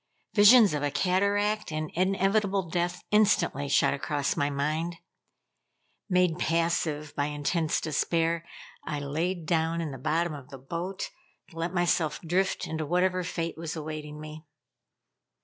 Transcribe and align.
Visions 0.33 0.73
of 0.73 0.81
a 0.81 0.89
cataract 0.89 1.71
and 1.71 1.91
inevitable 1.93 2.67
death 2.67 3.03
instantly 3.11 3.69
shot 3.69 3.93
across 3.93 4.35
my 4.35 4.49
mind. 4.49 4.95
Made 6.09 6.39
passive 6.39 7.13
by 7.15 7.25
intense 7.27 7.79
despair, 7.79 8.43
I 8.83 8.99
laid 8.99 9.45
down 9.45 9.79
in 9.79 9.91
the 9.91 9.99
bottom 9.99 10.33
of 10.33 10.49
the 10.49 10.57
boat, 10.57 11.11
to 11.51 11.55
let 11.59 11.71
myself 11.75 12.19
drift 12.23 12.65
into 12.65 12.83
whatever 12.83 13.21
fate 13.23 13.59
was 13.59 13.75
awaiting 13.75 14.19
me. 14.19 14.43